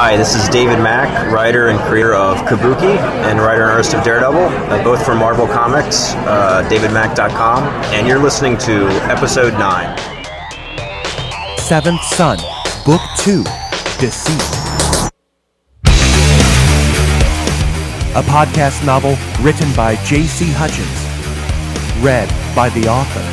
Hi, 0.00 0.16
this 0.16 0.36
is 0.36 0.48
David 0.50 0.78
Mack, 0.78 1.32
writer 1.32 1.66
and 1.66 1.80
creator 1.80 2.14
of 2.14 2.36
Kabuki 2.46 2.96
and 3.26 3.40
writer 3.40 3.62
and 3.62 3.72
artist 3.72 3.94
of 3.94 4.04
Daredevil, 4.04 4.44
uh, 4.44 4.84
both 4.84 5.04
from 5.04 5.18
Marvel 5.18 5.48
Comics, 5.48 6.14
uh, 6.14 6.64
davidmack.com, 6.70 7.64
and 7.92 8.06
you're 8.06 8.20
listening 8.20 8.56
to 8.58 8.86
episode 9.10 9.54
9. 9.54 9.98
Seventh 11.58 12.00
Son, 12.02 12.38
Book 12.86 13.00
2 13.16 13.42
Deceit. 13.98 14.40
A 18.14 18.22
podcast 18.22 18.86
novel 18.86 19.16
written 19.42 19.74
by 19.74 19.96
J.C. 20.04 20.44
Hutchins, 20.50 22.04
read 22.04 22.28
by 22.54 22.68
the 22.68 22.86
author. 22.86 23.24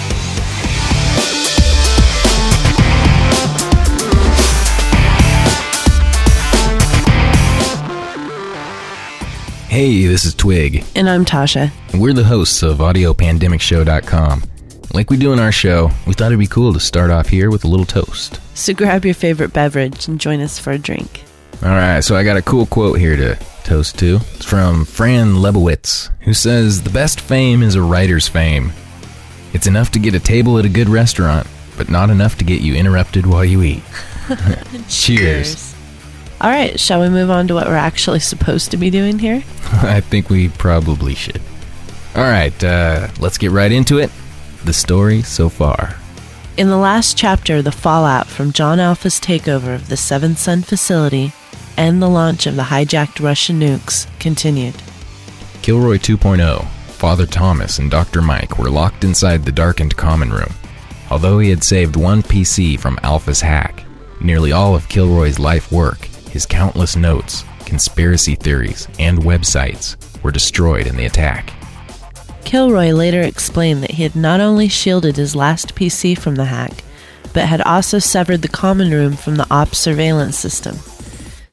Hey, 9.70 10.06
this 10.06 10.26
is 10.26 10.36
Twig, 10.36 10.84
And 10.98 11.10
I'm 11.10 11.24
Tasha. 11.24 11.72
and 11.94 12.02
we're 12.02 12.12
the 12.12 12.26
hosts 12.26 12.62
of 12.62 12.80
AudioPandemicShow.com. 12.80 14.44
Like 14.94 15.10
we 15.10 15.16
do 15.16 15.32
in 15.32 15.40
our 15.40 15.54
show, 15.54 15.90
we 16.06 16.14
thought 16.14 16.26
it'd 16.28 16.40
be 16.40 16.48
cool 16.48 16.74
to 16.74 16.80
start 16.82 17.10
off 17.10 17.30
here 17.30 17.50
with 17.50 17.64
a 17.64 17.70
little 17.70 17.86
toast. 17.86 18.42
So 18.54 18.74
grab 18.74 19.06
your 19.06 19.14
favorite 19.14 19.54
beverage 19.54 20.10
and 20.10 20.20
join 20.20 20.42
us 20.42 20.60
for 20.60 20.72
a 20.72 20.78
drink. 20.78 21.24
All 21.64 21.70
right, 21.70 22.02
so 22.02 22.18
I 22.18 22.24
got 22.26 22.36
a 22.36 22.42
cool 22.42 22.66
quote 22.66 23.00
here 23.00 23.16
to 23.16 23.38
toast 23.64 23.98
to. 24.00 24.20
It's 24.36 24.46
from 24.46 24.86
Fran 24.86 25.36
Lebowitz, 25.36 26.10
who 26.22 26.34
says, 26.34 26.84
The 26.84 26.90
best 26.90 27.22
fame 27.22 27.62
is 27.64 27.76
a 27.76 27.82
writer's 27.82 28.28
fame. 28.28 28.72
It's 29.54 29.68
enough 29.68 29.92
to 29.92 30.00
get 30.00 30.16
a 30.16 30.20
table 30.20 30.58
at 30.58 30.66
a 30.66 30.70
good 30.70 30.90
restaurant, 30.90 31.48
but 31.78 31.90
not 31.90 32.10
enough 32.10 32.38
to 32.38 32.46
get 32.46 32.62
you 32.62 32.76
interrupted 32.76 33.26
while 33.26 33.46
you 33.46 33.62
eat. 33.64 33.84
Cheers. 34.90 35.76
All 36.40 36.50
right, 36.50 36.80
shall 36.80 37.02
we 37.02 37.10
move 37.10 37.30
on 37.30 37.48
to 37.48 37.54
what 37.54 37.68
we're 37.68 37.76
actually 37.76 38.20
supposed 38.20 38.72
to 38.72 38.78
be 38.78 38.90
doing 38.90 39.20
here? 39.20 39.44
I 39.74 40.02
think 40.02 40.30
we 40.30 40.50
probably 40.50 41.16
should. 41.16 41.42
All 42.16 42.24
right, 42.24 42.64
uh, 42.64 43.10
let's 43.20 43.38
get 43.38 43.52
right 43.52 43.72
into 43.72 44.00
it. 44.00 44.12
The 44.66 44.74
story 44.74 45.22
so 45.22 45.50
far. 45.50 45.96
In 46.58 46.68
the 46.68 46.78
last 46.78 47.18
chapter, 47.18 47.62
the 47.62 47.72
fallout 47.72 48.28
from 48.28 48.52
John 48.52 48.80
Alpha's 48.80 49.20
takeover 49.20 49.74
of 49.74 49.88
the 49.90 49.98
Seventh 49.98 50.38
Son 50.38 50.62
facility 50.62 51.34
and 51.78 52.02
the 52.02 52.10
launch 52.10 52.48
of 52.48 52.56
the 52.56 52.64
hijacked 52.64 53.24
Russian 53.24 53.60
nukes 53.60 54.08
continued. 54.20 54.76
Kilroy 55.62 55.98
2.0, 55.98 56.66
Father 56.68 57.26
Thomas 57.26 57.80
and 57.80 57.90
Dr. 57.90 58.22
Mike 58.22 58.58
were 58.58 58.70
locked 58.70 59.04
inside 59.04 59.44
the 59.44 59.52
darkened 59.52 59.96
common 59.96 60.32
room. 60.32 60.54
Although 61.10 61.40
he 61.40 61.50
had 61.50 61.64
saved 61.64 61.96
one 61.96 62.24
PC 62.24 62.80
from 62.80 63.00
Alpha's 63.04 63.42
hack, 63.42 63.84
nearly 64.20 64.52
all 64.52 64.76
of 64.76 64.88
Kilroy's 64.88 65.40
life 65.40 65.72
work, 65.72 66.06
his 66.30 66.46
countless 66.46 66.96
notes, 66.96 67.44
conspiracy 67.66 68.36
theories, 68.36 68.88
and 69.00 69.20
websites 69.20 69.98
were 70.24 70.32
destroyed 70.32 70.88
in 70.88 70.96
the 70.96 71.06
attack. 71.06 71.54
Kilroy 72.46 72.92
later 72.92 73.22
explained 73.22 73.84
that 73.84 73.92
he 73.92 74.04
had 74.04 74.16
not 74.16 74.40
only 74.40 74.68
shielded 74.68 75.18
his 75.18 75.36
last 75.36 75.76
PC 75.76 76.18
from 76.18 76.36
the 76.36 76.46
hack, 76.46 76.84
but 77.34 77.46
had 77.46 77.62
also 77.62 78.00
severed 78.00 78.42
the 78.42 78.48
common 78.48 78.92
room 78.92 79.14
from 79.14 79.36
the 79.36 79.48
ops 79.50 79.78
surveillance 79.78 80.38
system. 80.38 80.78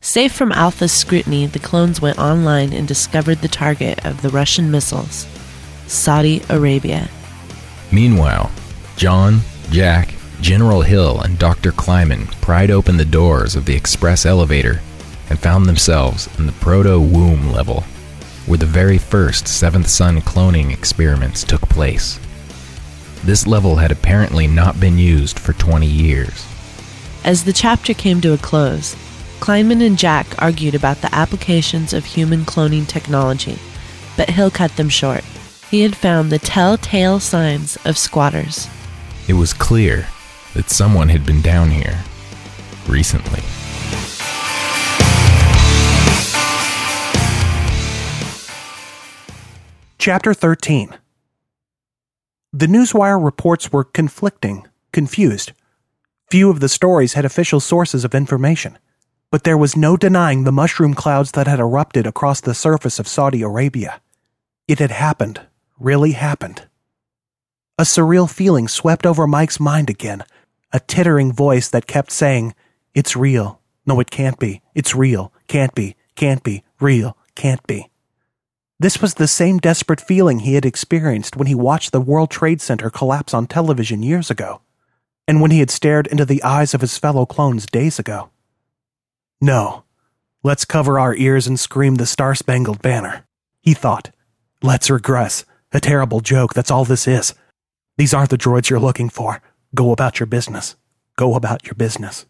Safe 0.01 0.33
from 0.33 0.53
Alpha's 0.53 0.93
scrutiny, 0.93 1.47
the 1.47 1.59
clones 1.59 2.01
went 2.01 2.21
online 2.21 2.73
and 2.73 2.87
discovered 2.87 3.39
the 3.39 3.49
target 3.49 4.05
of 4.07 4.23
the 4.23 4.29
Russian 4.29 4.71
missiles 4.71 5.27
Saudi 5.89 6.41
Arabia. 6.49 7.09
Meanwhile, 7.91 8.53
John, 8.97 9.41
Jack, 9.71 10.15
General 10.41 10.83
Hill, 10.83 11.21
and 11.21 11.37
Dr. 11.37 11.73
Kleinman 11.73 12.27
pried 12.41 12.71
open 12.71 12.97
the 12.97 13.05
doors 13.05 13.57
of 13.57 13.65
the 13.65 13.75
express 13.75 14.25
elevator 14.25 14.81
and 15.31 15.39
found 15.39 15.67
themselves 15.67 16.29
in 16.39 16.47
the 16.47 16.53
proto 16.53 17.01
womb 17.01 17.51
level, 17.51 17.81
where 18.47 18.59
the 18.59 18.67
very 18.67 18.99
first 18.99 19.49
Seventh 19.49 19.89
Son 19.89 20.21
cloning 20.21 20.73
experiments 20.73 21.43
took 21.43 21.63
place. 21.63 22.21
This 23.25 23.49
level 23.49 23.77
had 23.77 23.91
apparently 23.91 24.47
not 24.47 24.79
been 24.79 24.97
used 24.97 25.41
for 25.41 25.55
20 25.55 25.87
years. 25.87 26.47
As 27.25 27.43
the 27.43 27.53
chapter 27.53 27.95
came 27.95 28.21
to 28.21 28.33
a 28.33 28.39
close, 28.39 28.95
Kleinman 29.41 29.85
and 29.85 29.97
Jack 29.97 30.27
argued 30.43 30.75
about 30.75 31.01
the 31.01 31.15
applications 31.15 31.93
of 31.93 32.05
human 32.05 32.45
cloning 32.45 32.87
technology, 32.87 33.59
but 34.17 34.29
Hill 34.31 34.51
cut 34.51 34.77
them 34.77 34.89
short. 34.89 35.25
He 35.71 35.83
had 35.83 35.97
found 35.97 36.31
the 36.31 36.39
telltale 36.39 37.21
signs 37.21 37.77
of 37.85 37.97
squatters. 37.97 38.69
It 39.29 39.35
was 39.35 39.53
clear 39.53 40.09
that 40.55 40.71
someone 40.71 41.09
had 41.09 41.25
been 41.25 41.43
down 41.43 41.71
here 41.71 42.03
recently. 42.87 43.43
Chapter 49.99 50.33
13 50.33 50.97
The 52.53 52.67
Newswire 52.67 53.23
reports 53.23 53.71
were 53.73 53.85
conflicting, 53.85 54.67
confused. 54.93 55.53
Few 56.31 56.51
of 56.51 56.61
the 56.61 56.69
stories 56.69 57.13
had 57.13 57.25
official 57.25 57.61
sources 57.61 58.05
of 58.05 58.15
information, 58.15 58.79
but 59.31 59.45
there 59.45 59.59
was 59.59 59.77
no 59.77 59.97
denying 59.97 60.45
the 60.45 60.53
mushroom 60.53 60.95
clouds 60.95 61.33
that 61.33 61.47
had 61.47 61.61
erupted 61.61 62.07
across 62.07 62.41
the 62.41 62.55
surface 62.55 62.99
of 62.99 63.09
Saudi 63.09 63.43
Arabia. 63.43 64.01
It 64.67 64.79
had 64.79 64.91
happened, 64.91 65.41
really 65.79 66.13
happened. 66.13 66.67
A 67.79 67.83
surreal 67.83 68.29
feeling 68.29 68.69
swept 68.69 69.07
over 69.07 69.27
Mike's 69.27 69.61
mind 69.61 69.91
again, 69.91 70.25
a 70.73 70.81
tittering 70.81 71.33
voice 71.33 71.69
that 71.69 71.87
kept 71.87 72.11
saying, 72.11 72.55
It's 72.95 73.17
real. 73.17 73.61
No, 73.87 74.01
it 74.01 74.11
can't 74.11 74.39
be. 74.39 74.63
It's 74.75 74.95
real. 74.95 75.33
Can't 75.47 75.75
be. 75.75 75.97
Can't 76.15 76.43
be. 76.43 76.65
Real. 76.81 77.17
Can't 77.35 77.67
be. 77.67 77.91
This 78.81 79.01
was 79.03 79.15
the 79.15 79.27
same 79.27 79.59
desperate 79.59 80.01
feeling 80.01 80.41
he 80.41 80.55
had 80.55 80.65
experienced 80.65 81.37
when 81.37 81.47
he 81.47 81.55
watched 81.55 81.91
the 81.91 82.01
World 82.01 82.31
Trade 82.31 82.61
Center 82.61 82.91
collapse 82.91 83.35
on 83.35 83.47
television 83.47 84.03
years 84.03 84.31
ago, 84.31 84.61
and 85.27 85.41
when 85.41 85.51
he 85.51 85.59
had 85.59 85.71
stared 85.71 86.07
into 86.07 86.25
the 86.25 86.43
eyes 86.43 86.75
of 86.75 86.81
his 86.81 86.97
fellow 86.97 87.27
clones 87.27 87.67
days 87.67 87.99
ago. 87.99 88.31
No, 89.41 89.85
let's 90.43 90.65
cover 90.65 90.99
our 90.99 91.15
ears 91.15 91.47
and 91.47 91.61
scream 91.61 91.95
the 91.95 92.07
Star 92.07 92.35
Spangled 92.35 92.83
Banner, 92.83 93.25
he 93.61 93.73
thought. 93.73 94.11
Let's 94.63 94.91
regress. 94.91 95.45
A 95.71 95.81
terrible 95.81 96.21
joke, 96.21 96.55
that's 96.55 96.71
all 96.71 96.85
this 96.85 97.07
is. 97.07 97.35
These 97.99 98.15
aren't 98.15 98.31
the 98.31 98.39
droids 98.39 98.69
you're 98.71 98.81
looking 98.81 99.09
for. 99.09 99.41
Go 99.75 99.93
about 99.93 100.19
your 100.19 100.27
business. 100.27 100.77
Go 101.17 101.35
about 101.35 101.67
your 101.67 101.75
business. 101.75 102.27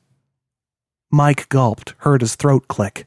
Mike 1.11 1.49
gulped, 1.49 1.95
heard 1.99 2.21
his 2.21 2.35
throat 2.35 2.69
click. 2.69 3.07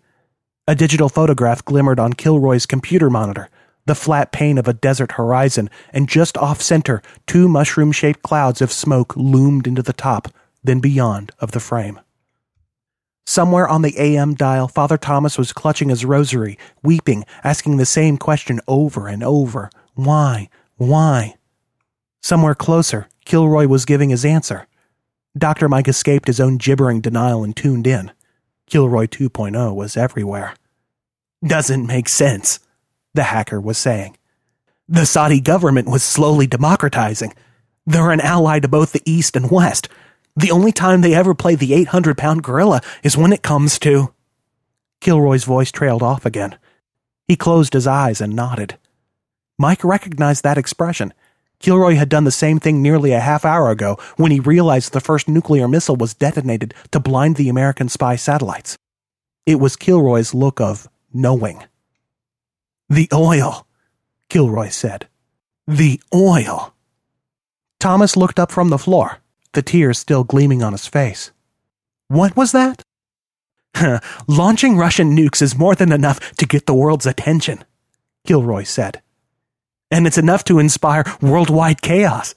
A 0.68 0.73
digital 0.73 1.09
photograph 1.09 1.63
glimmered 1.63 2.00
on 2.00 2.13
Kilroy's 2.13 2.66
computer 2.66 3.09
monitor, 3.09 3.50
the 3.85 3.95
flat 3.95 4.31
pane 4.31 4.57
of 4.57 4.68
a 4.68 4.73
desert 4.73 5.13
horizon, 5.13 5.69
and 5.91 6.09
just 6.09 6.38
off 6.38 6.62
center, 6.62 7.01
two 7.28 7.47
mushroom 7.47 7.91
shaped 7.91 8.23
clouds 8.23 8.62
of 8.62 8.72
smoke 8.72 9.16
loomed 9.16 9.68
into 9.68 9.83
the 9.83 9.94
top, 9.94 10.28
then 10.63 10.79
beyond 10.79 11.31
of 11.39 11.51
the 11.51 11.59
frame. 11.59 12.00
Somewhere 13.31 13.66
on 13.66 13.81
the 13.81 13.97
AM 13.97 14.34
dial, 14.34 14.68
Father 14.68 14.97
Thomas 14.97 15.38
was 15.38 15.53
clutching 15.53 15.88
his 15.88 16.03
rosary, 16.03 16.58
weeping, 16.84 17.24
asking 17.46 17.78
the 17.78 17.86
same 17.86 18.18
question 18.18 18.59
over 18.68 19.08
and 19.08 19.24
over 19.24 19.69
Why? 19.94 20.50
Why? 20.75 21.36
Somewhere 22.22 22.56
closer, 22.56 23.08
Kilroy 23.24 23.68
was 23.68 23.86
giving 23.86 24.09
his 24.09 24.25
answer. 24.25 24.68
Dr. 25.38 25.69
Mike 25.69 25.88
escaped 25.88 26.28
his 26.28 26.42
own 26.42 26.58
gibbering 26.58 27.00
denial 27.00 27.42
and 27.46 27.56
tuned 27.56 27.88
in. 27.88 28.12
Kilroy 28.68 29.06
2.0 29.06 29.74
was 29.74 29.96
everywhere. 29.96 30.53
Doesn't 31.42 31.88
make 31.88 32.09
sense, 32.09 32.59
the 33.13 33.24
hacker 33.24 33.62
was 33.62 33.78
saying. 33.78 34.18
The 34.89 35.06
Saudi 35.06 35.39
government 35.39 35.89
was 35.89 36.04
slowly 36.04 36.48
democratizing. 36.48 37.33
They're 37.86 38.12
an 38.12 38.19
ally 38.19 38.60
to 38.60 38.68
both 38.68 38.92
the 38.92 39.04
East 39.06 39.38
and 39.38 39.50
West. 39.50 39.88
The 40.36 40.51
only 40.51 40.72
time 40.72 41.01
they 41.01 41.13
ever 41.13 41.33
play 41.33 41.56
the 41.56 41.74
800 41.74 42.18
pound 42.18 42.44
gorilla 42.44 42.81
is 43.04 43.18
when 43.18 43.33
it 43.33 43.42
comes 43.42 43.78
to. 43.80 44.13
Kilroy's 45.01 45.44
voice 45.44 45.72
trailed 45.72 46.04
off 46.04 46.25
again. 46.25 46.57
He 47.28 47.36
closed 47.36 47.74
his 47.74 47.88
eyes 47.88 48.22
and 48.22 48.36
nodded. 48.36 48.78
Mike 49.57 49.83
recognized 49.83 50.44
that 50.44 50.57
expression. 50.57 51.13
Kilroy 51.60 51.95
had 51.95 52.10
done 52.10 52.24
the 52.24 52.31
same 52.31 52.60
thing 52.60 52.81
nearly 52.81 53.12
a 53.12 53.19
half 53.19 53.45
hour 53.45 53.69
ago 53.69 53.98
when 54.18 54.31
he 54.31 54.39
realized 54.39 54.94
the 54.94 55.00
first 55.00 55.28
nuclear 55.28 55.68
missile 55.68 55.95
was 55.95 56.16
detonated 56.16 56.74
to 56.92 57.00
blind 57.00 57.36
the 57.36 57.50
American 57.50 57.88
spy 57.88 58.16
satellites. 58.16 58.78
It 59.45 59.60
was 59.60 59.75
Kilroy's 59.75 60.33
look 60.33 60.60
of 60.60 60.88
knowing. 61.13 61.63
The 62.89 63.07
oil, 63.13 63.68
Kilroy 64.30 64.69
said. 64.69 65.07
The 65.68 66.01
oil. 66.13 66.74
Thomas 67.80 68.18
looked 68.18 68.39
up 68.39 68.51
from 68.51 68.69
the 68.69 68.78
floor, 68.78 69.19
the 69.53 69.62
tears 69.62 70.00
still 70.00 70.24
gleaming 70.24 70.63
on 70.63 70.71
his 70.74 70.88
face. 70.88 71.31
What 72.07 72.36
was 72.36 72.51
that? 72.51 72.83
Launching 74.27 74.77
Russian 74.77 75.15
nukes 75.15 75.42
is 75.42 75.57
more 75.57 75.75
than 75.75 75.92
enough 75.92 76.19
to 76.38 76.45
get 76.45 76.65
the 76.65 76.74
world's 76.74 77.06
attention, 77.06 77.63
Kilroy 78.25 78.63
said. 78.63 79.01
and 79.89 80.07
it's 80.07 80.18
enough 80.18 80.44
to 80.45 80.59
inspire 80.59 81.03
worldwide 81.21 81.81
chaos. 81.81 82.33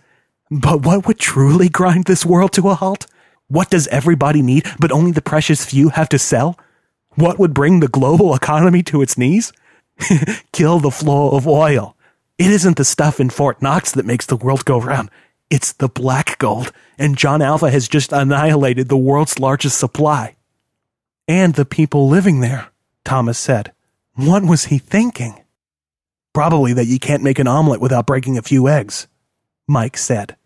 But 0.51 0.85
what 0.85 1.07
would 1.07 1.19
truly 1.19 1.69
grind 1.69 2.05
this 2.05 2.27
world 2.27 2.53
to 2.55 2.69
a 2.71 2.75
halt? 2.75 3.07
What 3.49 3.71
does 3.71 3.87
everybody 3.89 4.43
need, 4.43 4.67
but 4.81 4.91
only 4.93 5.13
the 5.13 5.23
precious 5.23 5.65
few 5.65 5.91
have 5.91 6.09
to 6.11 6.19
sell? 6.19 6.59
What 7.11 7.39
would 7.39 7.55
bring 7.55 7.79
the 7.81 7.89
global 7.89 8.35
economy 8.35 8.83
to 8.85 9.03
its 9.03 9.17
knees? 9.17 9.53
Kill 10.53 10.81
the 10.81 10.91
flow 10.91 11.31
of 11.31 11.47
oil. 11.47 11.97
It 12.39 12.51
isn't 12.51 12.77
the 12.77 12.85
stuff 12.85 13.21
in 13.21 13.31
Fort 13.31 13.63
Knox 13.63 13.93
that 13.93 14.07
makes 14.07 14.27
the 14.27 14.37
world 14.37 14.65
go 14.65 14.81
round. 14.81 15.11
It's 15.51 15.73
the 15.73 15.89
black 15.89 16.39
gold, 16.39 16.73
and 16.99 17.17
John 17.17 17.43
Alpha 17.43 17.71
has 17.71 17.89
just 17.89 18.13
annihilated 18.13 18.89
the 18.89 18.97
world's 18.97 19.39
largest 19.39 19.79
supply. 19.79 20.37
And 21.29 21.55
the 21.55 21.65
people 21.65 22.09
living 22.09 22.41
there, 22.41 22.69
Thomas 23.05 23.39
said. 23.39 23.73
What 24.15 24.45
was 24.45 24.67
he 24.67 24.79
thinking? 24.79 25.43
Probably 26.33 26.73
that 26.73 26.87
you 26.87 26.99
can't 26.99 27.23
make 27.23 27.39
an 27.39 27.47
omelet 27.47 27.81
without 27.81 28.07
breaking 28.07 28.37
a 28.37 28.43
few 28.43 28.69
eggs, 28.69 29.07
Mike 29.67 29.97
said. 29.97 30.37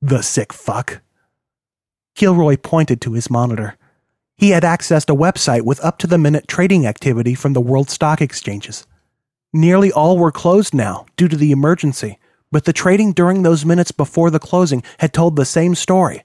The 0.00 0.22
sick 0.22 0.52
fuck. 0.52 1.02
Kilroy 2.14 2.56
pointed 2.56 3.00
to 3.02 3.12
his 3.12 3.30
monitor. 3.30 3.76
He 4.36 4.50
had 4.50 4.62
accessed 4.62 5.12
a 5.12 5.16
website 5.16 5.62
with 5.62 5.84
up 5.84 5.98
to 5.98 6.06
the 6.06 6.18
minute 6.18 6.48
trading 6.48 6.86
activity 6.86 7.34
from 7.34 7.52
the 7.52 7.60
world 7.60 7.90
stock 7.90 8.20
exchanges. 8.20 8.86
Nearly 9.52 9.92
all 9.92 10.18
were 10.18 10.32
closed 10.32 10.74
now 10.74 11.06
due 11.16 11.28
to 11.28 11.36
the 11.36 11.52
emergency, 11.52 12.18
but 12.54 12.66
the 12.66 12.72
trading 12.72 13.10
during 13.10 13.42
those 13.42 13.64
minutes 13.64 13.90
before 13.90 14.30
the 14.30 14.38
closing 14.38 14.80
had 14.98 15.12
told 15.12 15.34
the 15.34 15.44
same 15.44 15.74
story. 15.74 16.22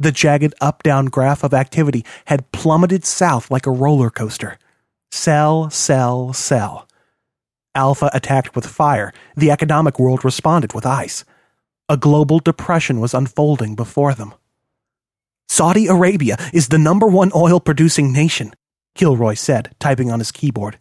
The 0.00 0.10
jagged 0.10 0.54
up 0.58 0.82
down 0.82 1.04
graph 1.04 1.44
of 1.44 1.52
activity 1.52 2.02
had 2.24 2.50
plummeted 2.50 3.04
south 3.04 3.50
like 3.50 3.66
a 3.66 3.70
roller 3.70 4.08
coaster. 4.08 4.58
Sell, 5.10 5.68
sell, 5.68 6.32
sell. 6.32 6.88
Alpha 7.74 8.08
attacked 8.14 8.56
with 8.56 8.64
fire. 8.64 9.12
The 9.36 9.50
economic 9.50 9.98
world 9.98 10.24
responded 10.24 10.72
with 10.72 10.86
ice. 10.86 11.26
A 11.90 11.98
global 11.98 12.38
depression 12.38 12.98
was 12.98 13.12
unfolding 13.12 13.74
before 13.74 14.14
them. 14.14 14.32
Saudi 15.46 15.88
Arabia 15.88 16.38
is 16.54 16.68
the 16.68 16.78
number 16.78 17.06
one 17.06 17.30
oil 17.34 17.60
producing 17.60 18.14
nation, 18.14 18.54
Kilroy 18.94 19.34
said, 19.34 19.74
typing 19.78 20.10
on 20.10 20.20
his 20.20 20.32
keyboard. 20.32 20.78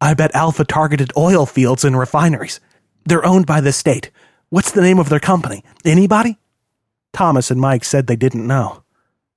I 0.00 0.14
bet 0.14 0.34
Alpha 0.34 0.64
targeted 0.64 1.12
oil 1.18 1.44
fields 1.44 1.84
and 1.84 1.98
refineries. 1.98 2.60
They're 3.04 3.24
owned 3.24 3.46
by 3.46 3.60
the 3.60 3.72
state. 3.72 4.10
What's 4.50 4.70
the 4.70 4.82
name 4.82 4.98
of 4.98 5.08
their 5.08 5.20
company? 5.20 5.64
Anybody? 5.84 6.38
Thomas 7.12 7.50
and 7.50 7.60
Mike 7.60 7.84
said 7.84 8.06
they 8.06 8.16
didn't 8.16 8.46
know. 8.46 8.82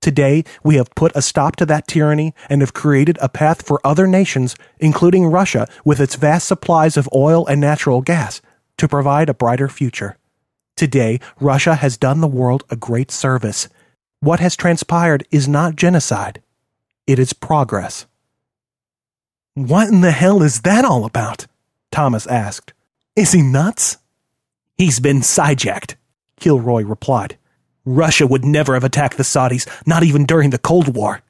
Today, 0.00 0.42
we 0.64 0.74
have 0.74 0.92
put 0.96 1.14
a 1.14 1.22
stop 1.22 1.54
to 1.56 1.66
that 1.66 1.86
tyranny 1.86 2.34
and 2.48 2.62
have 2.62 2.74
created 2.74 3.16
a 3.20 3.28
path 3.28 3.64
for 3.64 3.80
other 3.86 4.08
nations, 4.08 4.56
including 4.80 5.26
Russia 5.26 5.68
with 5.84 6.00
its 6.00 6.16
vast 6.16 6.48
supplies 6.48 6.96
of 6.96 7.08
oil 7.14 7.46
and 7.46 7.60
natural 7.60 8.02
gas, 8.02 8.42
to 8.78 8.88
provide 8.88 9.28
a 9.28 9.34
brighter 9.34 9.68
future. 9.68 10.18
Today, 10.76 11.20
Russia 11.38 11.76
has 11.76 11.96
done 11.96 12.20
the 12.20 12.26
world 12.26 12.64
a 12.68 12.74
great 12.74 13.12
service 13.12 13.68
what 14.18 14.40
has 14.40 14.56
transpired 14.56 15.24
is 15.30 15.46
not 15.46 15.76
genocide, 15.76 16.42
it 17.06 17.20
is 17.20 17.32
progress. 17.32 18.06
What 19.54 19.90
in 19.90 20.00
the 20.00 20.10
hell 20.10 20.42
is 20.42 20.62
that 20.62 20.84
all 20.84 21.04
about? 21.04 21.46
Thomas 21.92 22.26
asked. 22.26 22.72
Is 23.14 23.30
he 23.30 23.42
nuts? 23.42 23.98
He's 24.78 25.00
been 25.00 25.20
sidejacked, 25.20 25.94
Kilroy 26.38 26.82
replied. 26.82 27.38
Russia 27.86 28.26
would 28.26 28.44
never 28.44 28.74
have 28.74 28.84
attacked 28.84 29.16
the 29.16 29.22
Saudis, 29.22 29.66
not 29.86 30.02
even 30.02 30.26
during 30.26 30.50
the 30.50 30.58
Cold 30.58 30.94
War. 30.94 31.22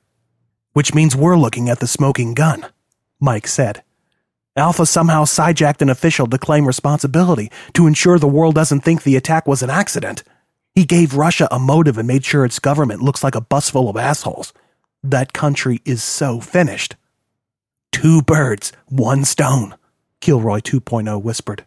Which 0.73 0.95
means 0.95 1.15
we're 1.15 1.37
looking 1.37 1.69
at 1.69 1.79
the 1.79 1.87
smoking 1.87 2.35
gun, 2.35 2.67
Mike 3.21 3.47
said. 3.47 3.85
Alpha 4.57 4.85
somehow 4.85 5.25
sidejacked 5.25 5.83
an 5.83 5.91
official 5.91 6.27
to 6.27 6.39
claim 6.39 6.67
responsibility 6.67 7.53
to 7.75 7.87
ensure 7.87 8.19
the 8.19 8.27
world 8.27 8.55
doesn't 8.55 8.81
think 8.81 9.03
the 9.03 9.17
attack 9.17 9.47
was 9.47 9.63
an 9.63 9.71
accident. 9.71 10.25
He 10.75 10.85
gave 10.85 11.15
Russia 11.15 11.47
a 11.51 11.59
motive 11.59 11.99
and 11.99 12.09
made 12.09 12.25
sure 12.25 12.45
its 12.45 12.59
government 12.59 13.03
looks 13.03 13.23
like 13.23 13.35
a 13.35 13.41
bus 13.41 13.71
full 13.71 13.89
of 13.89 13.97
assholes. 13.97 14.53
That 15.05 15.33
country 15.33 15.83
is 15.85 16.03
so 16.03 16.41
finished. 16.41 16.97
Two 17.93 18.23
birds, 18.23 18.73
one 18.87 19.25
stone, 19.25 19.77
Kilroy 20.21 20.61
2.0 20.61 21.23
whispered. 21.23 21.65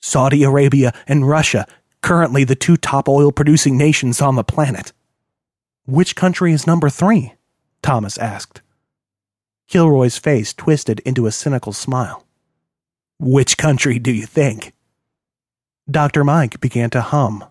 Saudi 0.00 0.42
Arabia 0.42 0.92
and 1.06 1.28
Russia, 1.28 1.66
currently 2.02 2.44
the 2.44 2.54
two 2.54 2.76
top 2.76 3.08
oil 3.08 3.32
producing 3.32 3.76
nations 3.76 4.20
on 4.20 4.36
the 4.36 4.44
planet. 4.44 4.92
Which 5.86 6.16
country 6.16 6.52
is 6.52 6.66
number 6.66 6.90
three? 6.90 7.34
Thomas 7.82 8.18
asked. 8.18 8.60
Kilroy's 9.68 10.18
face 10.18 10.52
twisted 10.52 11.00
into 11.00 11.26
a 11.26 11.32
cynical 11.32 11.72
smile. 11.72 12.24
Which 13.18 13.56
country 13.56 13.98
do 13.98 14.12
you 14.12 14.26
think? 14.26 14.72
Dr. 15.90 16.24
Mike 16.24 16.60
began 16.60 16.90
to 16.90 17.00
hum 17.00 17.44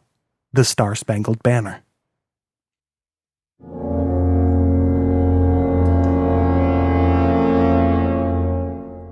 the 0.53 0.63
Star 0.63 0.95
Spangled 0.95 1.43
Banner. 1.43 1.83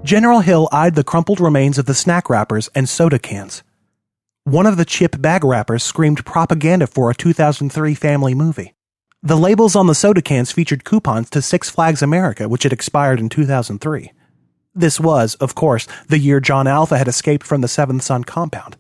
General 0.06 0.42
Hill 0.42 0.70
eyed 0.72 0.94
the 0.94 1.04
crumpled 1.04 1.40
remains 1.40 1.80
of 1.80 1.88
the 1.88 1.96
snack 1.96 2.30
wrappers 2.30 2.70
and 2.76 2.88
soda 2.88 3.18
cans. 3.18 3.64
One 4.44 4.68
of 4.68 4.78
the 4.78 4.86
chip 4.86 5.20
bag 5.20 5.44
wrappers 5.44 5.82
screamed 5.82 6.24
propaganda 6.24 6.86
for 6.86 7.10
a 7.10 7.16
2003 7.16 7.96
family 7.96 8.36
movie. 8.36 8.76
The 9.24 9.36
labels 9.36 9.76
on 9.76 9.88
the 9.88 9.96
soda 9.96 10.22
cans 10.22 10.52
featured 10.52 10.84
coupons 10.84 11.32
to 11.32 11.42
Six 11.42 11.72
Flags 11.72 12.04
America, 12.04 12.48
which 12.48 12.62
had 12.62 12.72
expired 12.72 13.20
in 13.20 13.30
2003. 13.30 14.12
This 14.76 15.00
was, 15.00 15.34
of 15.36 15.56
course, 15.56 15.88
the 16.08 16.20
year 16.20 16.40
John 16.40 16.68
Alpha 16.68 17.00
had 17.00 17.08
escaped 17.08 17.48
from 17.48 17.62
the 17.62 17.68
Seventh 17.68 18.04
Son 18.04 18.24
compound. 18.24 18.78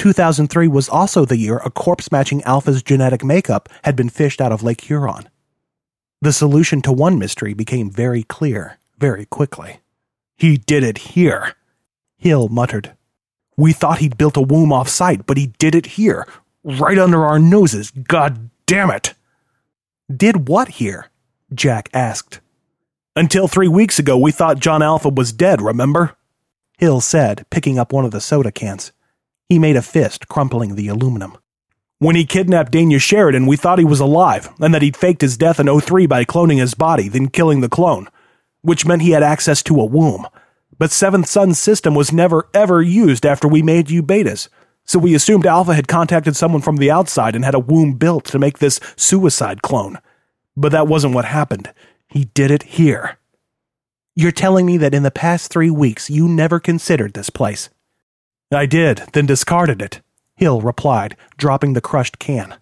2003 0.00 0.68
was 0.68 0.90
also 0.90 1.24
the 1.24 1.38
year 1.38 1.62
a 1.64 1.70
corpse 1.70 2.12
matching 2.12 2.42
Alpha's 2.42 2.82
genetic 2.82 3.24
makeup 3.24 3.70
had 3.84 3.96
been 3.96 4.10
fished 4.10 4.42
out 4.42 4.52
of 4.52 4.62
Lake 4.62 4.82
Huron. 4.82 5.30
The 6.20 6.30
solution 6.30 6.82
to 6.82 6.92
one 6.92 7.18
mystery 7.18 7.54
became 7.54 7.90
very 7.90 8.24
clear 8.24 8.76
very 8.98 9.24
quickly. 9.24 9.81
He 10.42 10.56
did 10.56 10.82
it 10.82 10.98
here, 10.98 11.54
Hill 12.16 12.48
muttered. 12.48 12.96
We 13.56 13.72
thought 13.72 14.00
he'd 14.00 14.18
built 14.18 14.36
a 14.36 14.40
womb 14.42 14.72
off 14.72 14.88
site, 14.88 15.24
but 15.24 15.36
he 15.36 15.52
did 15.56 15.76
it 15.76 15.86
here, 15.86 16.26
right 16.64 16.98
under 16.98 17.24
our 17.24 17.38
noses. 17.38 17.92
God 17.92 18.50
damn 18.66 18.90
it! 18.90 19.14
Did 20.12 20.48
what 20.48 20.66
here? 20.66 21.10
Jack 21.54 21.88
asked. 21.94 22.40
Until 23.14 23.46
three 23.46 23.68
weeks 23.68 24.00
ago, 24.00 24.18
we 24.18 24.32
thought 24.32 24.58
John 24.58 24.82
Alpha 24.82 25.10
was 25.10 25.32
dead, 25.32 25.62
remember? 25.62 26.16
Hill 26.76 27.00
said, 27.00 27.46
picking 27.50 27.78
up 27.78 27.92
one 27.92 28.04
of 28.04 28.10
the 28.10 28.20
soda 28.20 28.50
cans. 28.50 28.90
He 29.48 29.60
made 29.60 29.76
a 29.76 29.80
fist, 29.80 30.26
crumpling 30.26 30.74
the 30.74 30.88
aluminum. 30.88 31.38
When 32.00 32.16
he 32.16 32.24
kidnapped 32.24 32.72
Dania 32.72 33.00
Sheridan, 33.00 33.46
we 33.46 33.56
thought 33.56 33.78
he 33.78 33.84
was 33.84 34.00
alive, 34.00 34.48
and 34.58 34.74
that 34.74 34.82
he'd 34.82 34.96
faked 34.96 35.20
his 35.20 35.36
death 35.36 35.60
in 35.60 35.68
03 35.80 36.06
by 36.06 36.24
cloning 36.24 36.58
his 36.58 36.74
body, 36.74 37.06
then 37.06 37.28
killing 37.28 37.60
the 37.60 37.68
clone, 37.68 38.08
which 38.62 38.86
meant 38.86 39.02
he 39.02 39.10
had 39.10 39.22
access 39.22 39.62
to 39.64 39.80
a 39.80 39.84
womb. 39.84 40.26
But 40.78 40.90
Seventh 40.90 41.28
Son's 41.28 41.58
system 41.58 41.94
was 41.94 42.12
never 42.12 42.48
ever 42.54 42.80
used 42.80 43.26
after 43.26 43.46
we 43.46 43.62
made 43.62 43.90
you 43.90 44.02
betas, 44.02 44.48
so 44.84 44.98
we 44.98 45.14
assumed 45.14 45.46
Alpha 45.46 45.74
had 45.74 45.86
contacted 45.86 46.34
someone 46.34 46.62
from 46.62 46.76
the 46.76 46.90
outside 46.90 47.36
and 47.36 47.44
had 47.44 47.54
a 47.54 47.60
womb 47.60 47.94
built 47.94 48.24
to 48.26 48.38
make 48.38 48.58
this 48.58 48.80
suicide 48.96 49.62
clone. 49.62 49.98
But 50.56 50.72
that 50.72 50.88
wasn't 50.88 51.14
what 51.14 51.24
happened. 51.24 51.72
He 52.08 52.24
did 52.24 52.50
it 52.50 52.62
here. 52.64 53.18
You're 54.14 54.32
telling 54.32 54.66
me 54.66 54.76
that 54.78 54.94
in 54.94 55.04
the 55.04 55.10
past 55.10 55.50
three 55.50 55.70
weeks 55.70 56.10
you 56.10 56.28
never 56.28 56.60
considered 56.60 57.14
this 57.14 57.30
place? 57.30 57.70
I 58.52 58.66
did, 58.66 59.02
then 59.12 59.24
discarded 59.24 59.80
it, 59.80 60.02
Hill 60.36 60.60
replied, 60.60 61.16
dropping 61.38 61.72
the 61.72 61.80
crushed 61.80 62.18
can. 62.18 62.56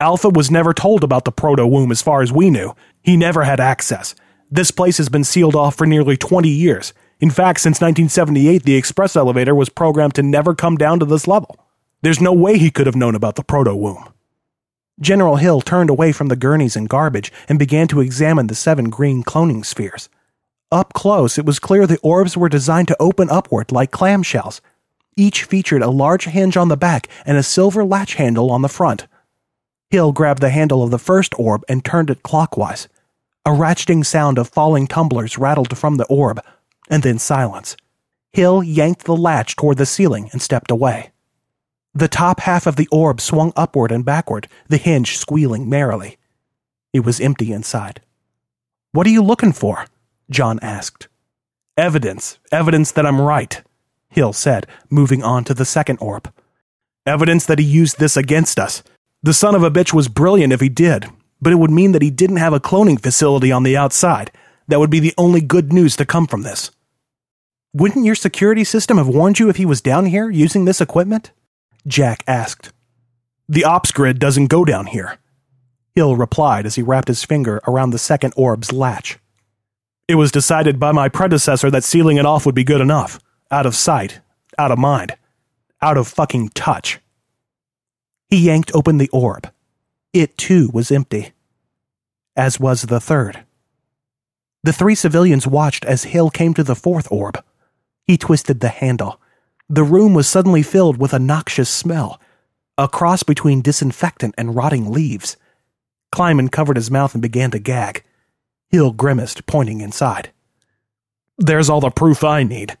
Alpha 0.00 0.30
was 0.30 0.50
never 0.50 0.72
told 0.72 1.04
about 1.04 1.26
the 1.26 1.32
proto 1.32 1.66
womb 1.66 1.90
as 1.90 2.00
far 2.00 2.22
as 2.22 2.32
we 2.32 2.48
knew. 2.48 2.74
He 3.02 3.18
never 3.18 3.44
had 3.44 3.60
access. 3.60 4.14
This 4.52 4.72
place 4.72 4.98
has 4.98 5.08
been 5.08 5.22
sealed 5.22 5.54
off 5.54 5.76
for 5.76 5.86
nearly 5.86 6.16
20 6.16 6.48
years. 6.48 6.92
In 7.20 7.30
fact, 7.30 7.60
since 7.60 7.80
1978, 7.80 8.64
the 8.64 8.74
express 8.74 9.14
elevator 9.14 9.54
was 9.54 9.68
programmed 9.68 10.14
to 10.16 10.24
never 10.24 10.56
come 10.56 10.76
down 10.76 10.98
to 10.98 11.06
this 11.06 11.28
level. 11.28 11.56
There's 12.02 12.20
no 12.20 12.32
way 12.32 12.58
he 12.58 12.72
could 12.72 12.86
have 12.86 12.96
known 12.96 13.14
about 13.14 13.36
the 13.36 13.44
proto 13.44 13.76
womb. 13.76 14.12
General 15.00 15.36
Hill 15.36 15.60
turned 15.60 15.88
away 15.88 16.10
from 16.10 16.28
the 16.28 16.36
gurneys 16.36 16.74
and 16.74 16.88
garbage 16.88 17.32
and 17.48 17.60
began 17.60 17.86
to 17.88 18.00
examine 18.00 18.48
the 18.48 18.56
seven 18.56 18.90
green 18.90 19.22
cloning 19.22 19.64
spheres. 19.64 20.08
Up 20.72 20.94
close, 20.94 21.38
it 21.38 21.46
was 21.46 21.60
clear 21.60 21.86
the 21.86 21.98
orbs 21.98 22.36
were 22.36 22.48
designed 22.48 22.88
to 22.88 22.96
open 22.98 23.30
upward 23.30 23.70
like 23.70 23.92
clamshells. 23.92 24.60
Each 25.16 25.44
featured 25.44 25.82
a 25.82 25.90
large 25.90 26.24
hinge 26.24 26.56
on 26.56 26.68
the 26.68 26.76
back 26.76 27.06
and 27.24 27.38
a 27.38 27.42
silver 27.44 27.84
latch 27.84 28.14
handle 28.14 28.50
on 28.50 28.62
the 28.62 28.68
front. 28.68 29.06
Hill 29.90 30.10
grabbed 30.10 30.40
the 30.40 30.50
handle 30.50 30.82
of 30.82 30.90
the 30.90 30.98
first 30.98 31.34
orb 31.38 31.62
and 31.68 31.84
turned 31.84 32.10
it 32.10 32.24
clockwise. 32.24 32.88
A 33.46 33.50
ratcheting 33.50 34.04
sound 34.04 34.38
of 34.38 34.48
falling 34.48 34.86
tumblers 34.86 35.38
rattled 35.38 35.76
from 35.76 35.96
the 35.96 36.04
orb, 36.06 36.40
and 36.90 37.02
then 37.02 37.18
silence. 37.18 37.74
Hill 38.32 38.62
yanked 38.62 39.04
the 39.04 39.16
latch 39.16 39.56
toward 39.56 39.78
the 39.78 39.86
ceiling 39.86 40.28
and 40.32 40.42
stepped 40.42 40.70
away. 40.70 41.10
The 41.94 42.08
top 42.08 42.40
half 42.40 42.66
of 42.66 42.76
the 42.76 42.88
orb 42.92 43.20
swung 43.20 43.52
upward 43.56 43.90
and 43.90 44.04
backward, 44.04 44.46
the 44.68 44.76
hinge 44.76 45.16
squealing 45.16 45.68
merrily. 45.68 46.18
It 46.92 47.00
was 47.00 47.20
empty 47.20 47.50
inside. 47.52 48.02
What 48.92 49.06
are 49.06 49.10
you 49.10 49.22
looking 49.22 49.52
for? 49.52 49.86
John 50.30 50.58
asked. 50.60 51.08
Evidence, 51.76 52.38
evidence 52.52 52.92
that 52.92 53.06
I'm 53.06 53.20
right, 53.20 53.62
Hill 54.10 54.32
said, 54.32 54.66
moving 54.90 55.22
on 55.22 55.44
to 55.44 55.54
the 55.54 55.64
second 55.64 55.96
orb. 55.98 56.30
Evidence 57.06 57.46
that 57.46 57.58
he 57.58 57.64
used 57.64 57.98
this 57.98 58.16
against 58.16 58.58
us. 58.58 58.82
The 59.22 59.34
son 59.34 59.54
of 59.54 59.62
a 59.62 59.70
bitch 59.70 59.94
was 59.94 60.08
brilliant 60.08 60.52
if 60.52 60.60
he 60.60 60.68
did, 60.68 61.06
but 61.40 61.52
it 61.52 61.56
would 61.56 61.70
mean 61.70 61.92
that 61.92 62.02
he 62.02 62.10
didn't 62.10 62.36
have 62.36 62.52
a 62.52 62.60
cloning 62.60 63.00
facility 63.00 63.50
on 63.52 63.62
the 63.62 63.76
outside. 63.76 64.30
That 64.68 64.78
would 64.78 64.90
be 64.90 65.00
the 65.00 65.14
only 65.18 65.40
good 65.40 65.72
news 65.72 65.96
to 65.96 66.06
come 66.06 66.26
from 66.26 66.42
this. 66.42 66.70
Wouldn't 67.72 68.04
your 68.04 68.14
security 68.14 68.64
system 68.64 68.98
have 68.98 69.08
warned 69.08 69.38
you 69.38 69.48
if 69.48 69.56
he 69.56 69.66
was 69.66 69.80
down 69.80 70.06
here 70.06 70.28
using 70.28 70.64
this 70.64 70.80
equipment? 70.80 71.30
Jack 71.86 72.24
asked. 72.26 72.72
The 73.48 73.64
ops 73.64 73.92
grid 73.92 74.18
doesn't 74.18 74.46
go 74.46 74.64
down 74.64 74.86
here. 74.86 75.18
Hill 75.94 76.16
replied 76.16 76.66
as 76.66 76.76
he 76.76 76.82
wrapped 76.82 77.08
his 77.08 77.24
finger 77.24 77.60
around 77.66 77.90
the 77.90 77.98
second 77.98 78.32
orb's 78.36 78.72
latch. 78.72 79.18
It 80.08 80.16
was 80.16 80.32
decided 80.32 80.80
by 80.80 80.92
my 80.92 81.08
predecessor 81.08 81.70
that 81.70 81.84
sealing 81.84 82.16
it 82.16 82.26
off 82.26 82.46
would 82.46 82.54
be 82.54 82.64
good 82.64 82.80
enough. 82.80 83.20
Out 83.50 83.66
of 83.66 83.74
sight, 83.74 84.20
out 84.58 84.70
of 84.70 84.78
mind, 84.78 85.16
out 85.82 85.96
of 85.96 86.08
fucking 86.08 86.50
touch. 86.50 87.00
He 88.28 88.38
yanked 88.38 88.70
open 88.74 88.98
the 88.98 89.08
orb. 89.10 89.50
It 90.12 90.36
too 90.36 90.70
was 90.72 90.90
empty, 90.90 91.32
as 92.36 92.58
was 92.58 92.82
the 92.82 93.00
third. 93.00 93.44
The 94.64 94.72
three 94.72 94.96
civilians 94.96 95.46
watched 95.46 95.84
as 95.84 96.04
Hill 96.04 96.30
came 96.30 96.52
to 96.54 96.64
the 96.64 96.74
fourth 96.74 97.06
orb. 97.12 97.42
He 98.06 98.18
twisted 98.18 98.60
the 98.60 98.68
handle. 98.68 99.20
The 99.68 99.84
room 99.84 100.12
was 100.12 100.26
suddenly 100.26 100.62
filled 100.62 100.98
with 100.98 101.14
a 101.14 101.20
noxious 101.20 101.70
smell, 101.70 102.20
a 102.76 102.88
cross 102.88 103.22
between 103.22 103.62
disinfectant 103.62 104.34
and 104.36 104.56
rotting 104.56 104.90
leaves. 104.90 105.36
Kleinman 106.12 106.50
covered 106.50 106.76
his 106.76 106.90
mouth 106.90 107.14
and 107.14 107.22
began 107.22 107.52
to 107.52 107.60
gag. 107.60 108.02
Hill 108.68 108.92
grimaced, 108.92 109.46
pointing 109.46 109.80
inside. 109.80 110.32
There's 111.38 111.70
all 111.70 111.80
the 111.80 111.90
proof 111.90 112.24
I 112.24 112.42
need, 112.42 112.76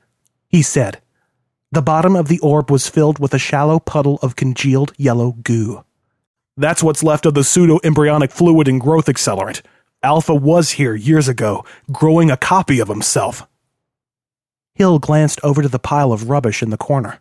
he 0.48 0.62
said. 0.62 1.00
The 1.70 1.80
bottom 1.80 2.16
of 2.16 2.26
the 2.26 2.40
orb 2.40 2.72
was 2.72 2.88
filled 2.88 3.20
with 3.20 3.32
a 3.34 3.38
shallow 3.38 3.78
puddle 3.78 4.18
of 4.20 4.34
congealed 4.34 4.92
yellow 4.96 5.32
goo. 5.32 5.84
That's 6.60 6.82
what's 6.82 7.02
left 7.02 7.24
of 7.24 7.32
the 7.32 7.42
pseudo 7.42 7.80
embryonic 7.82 8.30
fluid 8.30 8.68
and 8.68 8.78
growth 8.78 9.06
accelerant. 9.06 9.62
Alpha 10.02 10.34
was 10.34 10.72
here 10.72 10.94
years 10.94 11.26
ago, 11.26 11.64
growing 11.90 12.30
a 12.30 12.36
copy 12.36 12.80
of 12.80 12.88
himself. 12.88 13.48
Hill 14.74 14.98
glanced 14.98 15.40
over 15.42 15.62
to 15.62 15.70
the 15.70 15.78
pile 15.78 16.12
of 16.12 16.28
rubbish 16.28 16.62
in 16.62 16.68
the 16.68 16.76
corner. 16.76 17.20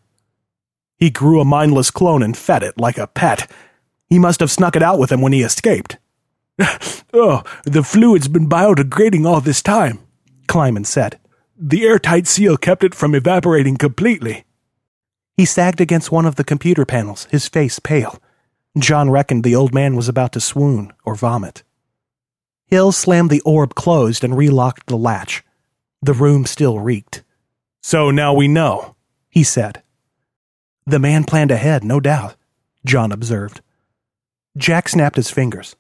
He 0.98 1.10
grew 1.10 1.40
a 1.40 1.46
mindless 1.46 1.90
clone 1.90 2.22
and 2.22 2.36
fed 2.36 2.64
it 2.64 2.78
like 2.78 2.98
a 2.98 3.08
pet. 3.08 3.50
He 4.10 4.20
must 4.20 4.42
have 4.42 4.52
snuck 4.52 4.76
it 4.76 4.84
out 4.84 5.00
with 5.00 5.10
him 5.10 5.22
when 5.22 5.32
he 5.32 5.42
escaped. 5.42 5.96
oh, 7.14 7.42
the 7.64 7.82
fluid's 7.82 8.28
been 8.28 8.50
biodegrading 8.50 9.26
all 9.26 9.40
this 9.40 9.62
time, 9.62 10.00
Kleinman 10.50 10.86
said. 10.86 11.18
The 11.58 11.86
airtight 11.86 12.28
seal 12.28 12.58
kept 12.58 12.84
it 12.84 12.94
from 12.94 13.16
evaporating 13.16 13.78
completely. 13.78 14.44
He 15.38 15.46
sagged 15.46 15.80
against 15.80 16.12
one 16.12 16.26
of 16.26 16.36
the 16.36 16.44
computer 16.44 16.86
panels, 16.86 17.26
his 17.32 17.48
face 17.48 17.80
pale. 17.80 18.22
John 18.82 19.10
reckoned 19.10 19.44
the 19.44 19.56
old 19.56 19.74
man 19.74 19.96
was 19.96 20.08
about 20.08 20.34
to 20.34 20.40
swoon 20.40 20.94
or 21.06 21.16
vomit. 21.16 21.64
Hill 22.66 22.92
slammed 22.92 23.30
the 23.30 23.42
orb 23.42 23.76
closed 23.76 24.24
and 24.24 24.34
relocked 24.34 24.86
the 24.88 24.98
latch. 24.98 25.44
The 26.02 26.14
room 26.14 26.46
still 26.46 26.80
reeked. 26.80 27.24
So 27.82 28.12
now 28.12 28.34
we 28.34 28.48
know, 28.48 28.96
he 29.30 29.44
said. 29.44 29.82
The 30.86 31.00
man 31.00 31.24
planned 31.24 31.52
ahead, 31.52 31.84
no 31.84 32.00
doubt, 32.00 32.36
John 32.86 33.12
observed. 33.12 33.62
Jack 34.58 34.90
snapped 34.90 35.16
his 35.16 35.32
fingers. 35.32 35.76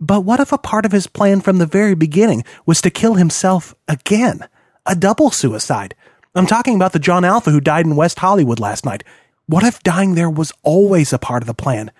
But 0.00 0.22
what 0.22 0.40
if 0.40 0.52
a 0.52 0.58
part 0.58 0.84
of 0.84 0.92
his 0.92 1.06
plan 1.06 1.40
from 1.40 1.58
the 1.58 1.66
very 1.66 1.94
beginning 1.94 2.44
was 2.66 2.80
to 2.82 2.90
kill 2.90 3.14
himself 3.14 3.74
again? 3.88 4.46
A 4.86 4.94
double 4.94 5.30
suicide. 5.30 5.94
I'm 6.34 6.46
talking 6.46 6.74
about 6.74 6.92
the 6.92 6.98
John 6.98 7.24
Alpha 7.24 7.50
who 7.50 7.60
died 7.60 7.86
in 7.86 7.96
West 7.96 8.18
Hollywood 8.18 8.58
last 8.58 8.84
night. 8.84 9.04
What 9.46 9.62
if 9.62 9.82
dying 9.82 10.14
there 10.14 10.30
was 10.30 10.52
always 10.62 11.12
a 11.12 11.18
part 11.18 11.42
of 11.42 11.46
the 11.46 11.54
plan? 11.54 11.92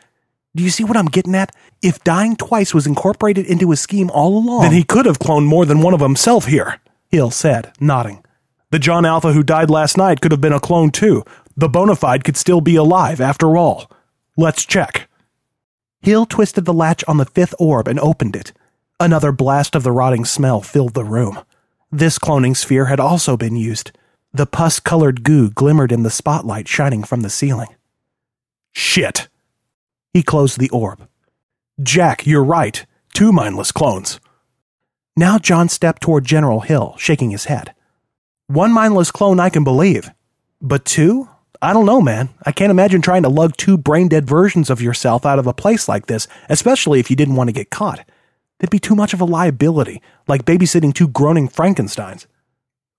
Do 0.57 0.63
you 0.63 0.71
see 0.71 0.85
what 0.85 0.97
I'm 0.97 1.07
getting 1.07 1.35
at? 1.35 1.55
If 1.83 2.05
dying 2.05 2.37
twice 2.37 2.73
was 2.73 2.87
incorporated 2.87 3.47
into 3.47 3.71
his 3.71 3.81
scheme 3.81 4.11
all 4.11 4.39
along, 4.39 4.63
then 4.63 4.73
he 4.73 4.85
could 4.85 5.07
have 5.07 5.19
cloned 5.19 5.47
more 5.47 5.67
than 5.67 5.81
one 5.81 5.95
of 5.95 6.01
himself 6.01 6.47
here, 6.47 6.81
Hill 7.11 7.31
said, 7.31 7.73
nodding. 7.81 8.25
The 8.71 8.79
John 8.79 9.05
Alpha 9.05 9.33
who 9.33 9.43
died 9.43 9.71
last 9.71 9.97
night 9.97 10.21
could 10.21 10.33
have 10.33 10.41
been 10.41 10.53
a 10.53 10.61
clone 10.61 10.91
too. 10.91 11.25
The 11.57 11.69
bona 11.69 11.97
fide 11.97 12.25
could 12.25 12.37
still 12.37 12.61
be 12.61 12.77
alive 12.77 13.21
after 13.21 13.57
all. 13.57 13.91
Let's 14.37 14.65
check. 14.65 15.09
Hill 16.03 16.27
twisted 16.27 16.65
the 16.65 16.73
latch 16.73 17.05
on 17.09 17.17
the 17.17 17.25
fifth 17.25 17.55
orb 17.59 17.89
and 17.89 17.99
opened 18.01 18.37
it. 18.37 18.53
Another 19.01 19.33
blast 19.33 19.75
of 19.75 19.83
the 19.83 19.93
rotting 19.93 20.25
smell 20.25 20.61
filled 20.61 20.95
the 20.95 21.05
room. 21.05 21.41
This 21.91 22.19
cloning 22.19 22.57
sphere 22.57 22.87
had 22.87 23.01
also 23.01 23.37
been 23.37 23.57
used. 23.57 23.93
The 24.33 24.47
pus 24.47 24.81
colored 24.81 25.23
goo 25.23 25.51
glimmered 25.51 25.93
in 25.93 26.03
the 26.03 26.11
spotlight 26.11 26.67
shining 26.69 27.05
from 27.05 27.21
the 27.21 27.31
ceiling. 27.31 27.69
Shit! 28.73 29.29
He 30.15 30.23
closed 30.23 30.61
the 30.61 30.71
orb. 30.71 31.09
Jack, 31.83 32.25
you're 32.25 32.45
right. 32.45 32.87
Two 33.13 33.33
mindless 33.33 33.73
clones. 33.73 34.21
Now 35.17 35.39
John 35.39 35.69
stepped 35.69 36.03
toward 36.03 36.25
General 36.25 36.61
Hill, 36.61 36.95
shaking 36.99 37.31
his 37.31 37.47
head. 37.47 37.75
One 38.47 38.73
mindless 38.73 39.11
clone 39.11 39.41
I 39.41 39.51
can 39.51 39.65
believe. 39.65 40.11
But 40.63 40.85
two? 40.85 41.29
I 41.61 41.73
don't 41.73 41.87
know, 41.87 42.01
man. 42.01 42.29
I 42.45 42.53
can't 42.53 42.71
imagine 42.71 43.03
trying 43.03 43.25
to 43.25 43.29
lug 43.29 43.57
two 43.57 43.77
brain 43.77 44.07
dead 44.07 44.27
versions 44.27 44.71
of 44.71 44.81
yourself 44.81 45.27
out 45.27 45.41
of 45.41 45.49
a 45.49 45.53
place 45.53 45.89
like 45.89 46.07
this, 46.07 46.29
especially 46.49 47.01
if 47.01 47.11
you 47.11 47.17
didn't 47.17 47.37
want 47.37 47.49
to 47.49 47.55
get 47.55 47.71
caught. 47.71 48.09
It'd 48.61 48.71
be 48.71 48.79
too 48.79 48.95
much 48.95 49.15
of 49.15 49.21
a 49.21 49.25
liability, 49.25 50.01
like 50.29 50.45
babysitting 50.45 50.95
two 50.95 51.09
groaning 51.09 51.49
Frankensteins. 51.49 52.27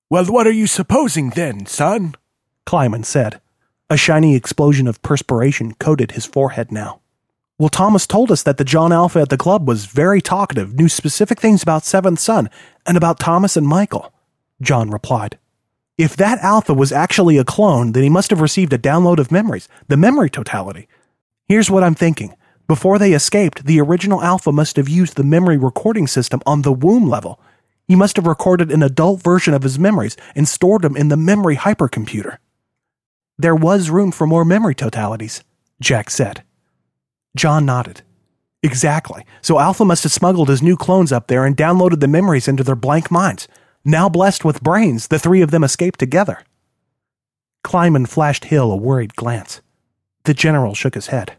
Well, 0.10 0.25
what 0.25 0.48
are 0.48 0.51
you 0.51 0.67
supposing 0.67 1.29
then, 1.29 1.65
son? 1.65 2.15
Kleinman 2.67 3.05
said. 3.05 3.39
A 3.89 3.98
shiny 3.98 4.36
explosion 4.36 4.88
of 4.88 5.01
perspiration 5.01 5.75
coated 5.75 6.12
his 6.12 6.25
forehead 6.25 6.72
now. 6.72 7.01
Well, 7.57 7.69
Thomas 7.69 8.05
told 8.05 8.31
us 8.31 8.43
that 8.43 8.57
the 8.57 8.65
John 8.65 8.91
Alpha 8.91 9.21
at 9.21 9.29
the 9.29 9.38
club 9.38 9.65
was 9.65 9.85
very 9.85 10.21
talkative, 10.21 10.74
knew 10.74 10.89
specific 10.89 11.39
things 11.39 11.63
about 11.63 11.85
Seventh 11.85 12.19
Son, 12.19 12.50
and 12.85 12.97
about 12.97 13.17
Thomas 13.17 13.55
and 13.55 13.65
Michael, 13.65 14.12
John 14.62 14.89
replied. 14.89 15.38
If 15.97 16.17
that 16.17 16.39
Alpha 16.39 16.74
was 16.74 16.91
actually 16.91 17.38
a 17.38 17.45
clone, 17.45 17.93
then 17.93 18.03
he 18.03 18.09
must 18.09 18.29
have 18.29 18.41
received 18.41 18.74
a 18.74 18.77
download 18.77 19.19
of 19.19 19.31
memories, 19.31 19.69
the 19.88 19.95
memory 19.95 20.29
totality. 20.29 20.89
Here's 21.47 21.71
what 21.71 21.83
I'm 21.83 21.95
thinking. 21.95 22.35
Before 22.67 23.00
they 23.00 23.13
escaped, 23.13 23.65
the 23.65 23.79
original 23.79 24.21
Alpha 24.21 24.51
must 24.51 24.75
have 24.75 24.89
used 24.89 25.15
the 25.15 25.24
memory 25.24 25.57
recording 25.57 26.07
system 26.07 26.41
on 26.45 26.63
the 26.63 26.74
womb 26.74 27.07
level. 27.07 27.39
He 27.88 27.95
must 27.95 28.17
have 28.17 28.27
recorded 28.27 28.69
an 28.69 28.83
adult 28.83 29.24
version 29.24 29.53
of 29.53 29.63
his 29.63 29.79
memories 29.79 30.17
and 30.35 30.45
stored 30.45 30.81
them 30.81 30.97
in 30.97 31.07
the 31.07 31.15
memory 31.15 31.55
hypercomputer. 31.55 32.38
There 33.38 33.55
was 33.55 33.89
room 33.89 34.12
for 34.12 34.27
more 34.27 34.43
memory 34.43 34.75
totalities, 34.75 35.41
Jack 35.79 36.09
said. 36.09 36.43
John 37.36 37.65
nodded. 37.65 38.01
Exactly. 38.63 39.24
So 39.42 39.60
Alpha 39.60 39.86
must 39.86 40.04
have 40.04 40.12
smuggled 40.12 40.50
his 40.50 40.63
new 40.63 40.75
clones 40.75 41.12
up 41.12 41.27
there 41.27 41.46
and 41.46 41.56
downloaded 41.56 42.00
the 42.00 42.08
memories 42.08 42.48
into 42.48 42.63
their 42.63 42.75
blank 42.75 43.12
minds. 43.12 43.48
Now 43.84 44.10
blessed 44.10 44.44
with 44.44 44.63
brains, 44.63 45.10
the 45.10 45.20
three 45.20 45.42
of 45.42 45.51
them 45.51 45.63
escaped 45.63 46.00
together. 46.00 46.39
Kleinman 47.63 48.08
flashed 48.08 48.46
Hill 48.46 48.72
a 48.72 48.75
worried 48.75 49.15
glance. 49.15 49.62
The 50.24 50.34
general 50.34 50.74
shook 50.74 50.96
his 50.96 51.08
head. 51.08 51.34